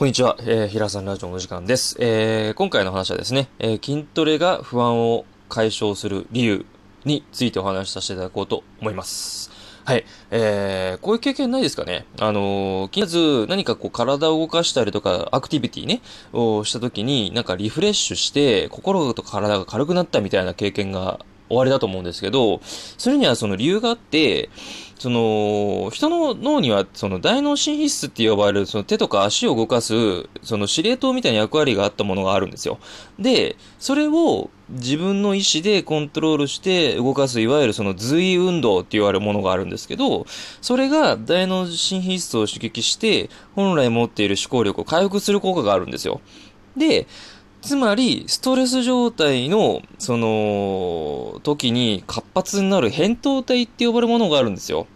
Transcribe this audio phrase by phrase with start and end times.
[0.00, 1.94] こんにちは、えー、平さんラジオの時間です。
[2.00, 6.64] えー、今回の話はですね、えー、筋トレが不安を解消する理由
[7.04, 9.50] についてお話しさせていただこうと思います。
[9.84, 10.06] はい。
[10.30, 16.00] えー、こういう経験ないですかねあのー、まず何かこう体を動かしたりとか、アクティビティね、
[16.32, 24.48] をした時に、なんかリフレッシュして、心と体が軽くなったみたいな経験が終わりだと思うんですけど、それにはその理由があって、
[25.00, 32.78] その、人の脳には、その大脳神秘質って呼ばれる、その手とか足を動かす、その司令塔みたいな役割があったものがあるんですよ。
[33.18, 40.26] で、それを自分の意思でコントロールして動かす、いわゆるその随意運動って言われるものがあるんですけど、
[40.60, 46.20] それが大脳神秘質を刺激して、本来持っている思考力を回復する効果があるんですよ。
[46.76, 47.06] で、
[47.62, 54.86] つまり、ストレス状態の、その、時に活発になる扁桃体って呼ばれるものがあるんですよ。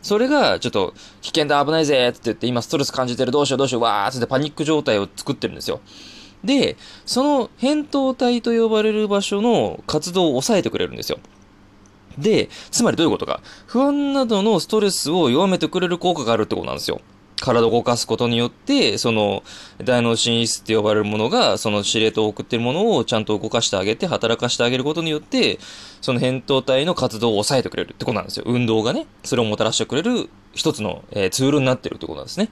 [0.00, 5.80] それが、ちょっと、危険だ、危ないぜって言って、今ストレス感じてる、どうしよう、どうしよう、わーってパニック状態を作ってるんですよ。
[6.44, 11.18] で、その扁桃体と呼ばれる場所の活動を抑えてくれるんですよ。
[12.18, 13.40] で、つまりどういうことか。
[13.66, 17.00] 不安などのストレスを弱めてくれる効果があるってことなんですよ。
[17.40, 19.42] 体を動かすことによって、その、
[19.82, 25.58] 大脳神質って呼ばれるものが、その司令塔を送っているものをちゃんと動かしてあげて、働かしてあげることによって、
[26.00, 28.44] その扁桃体の活動を抑えてくれるってことなんですよ。
[28.46, 32.50] 運動がね、それをもたらしてくれる一つの、えー、ツールになってるってことなんですね。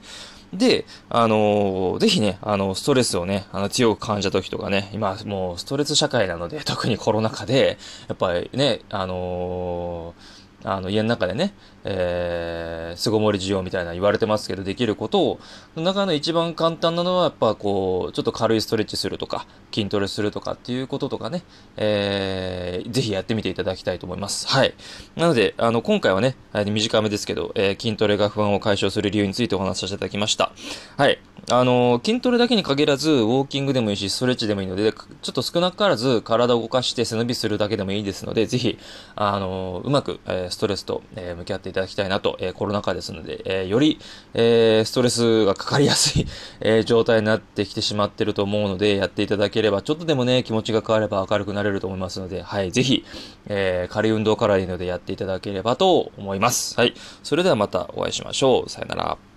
[0.53, 15.39] で、あのー、ぜひね、あの、ストレスをね、あの、強く感じた時とかね、今、もう、ストレス社会なので、特にコロナ禍で、やっぱりね、あのーあの、家の中でね、えー、巣ごもり需要みたいな言われてますけど、できることを、
[15.75, 21.43] 中の一番簡単なのは、やっぱこう、ちょっと軽いストレッチするとか、筋トレするとかっていうこととかね、
[21.77, 24.47] えー、ぜひやってみていただきたいと思います。
[24.47, 24.73] はい。
[25.15, 30.51] なので、あの、今回はね、短めですけど、えー、筋トレが不安を解消する理由についてお話しさせていただきました。
[30.97, 31.19] はい。
[31.51, 38.79] あの、筋トレだけに限らず、ウォーキングでもいいし、ストレッチでもいいので、ちょっと少なからず体を動かして背伸びするだけでもいいですので、ぜひ、
[39.17, 43.99] あの、うまく、え、ストレスと、え、向き合っていただきたいなと、え、コロナ禍ですので、えより、
[44.33, 46.25] えストレスがかかりやすい、
[46.61, 53.03] え状態になってきてしまってると思うので、やっていただければ、ちょっとでもね、気持ちが変われば明るくなれると思いますので、はい、ぜひ、
[53.47, 56.79] え軽い運動からいいのでやっていただければと思います。
[56.79, 56.93] はい。
[57.23, 58.69] それではまたお会いしましょう。
[58.69, 59.32] さよなら。